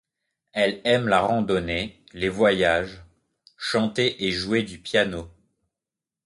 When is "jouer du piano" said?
4.31-5.29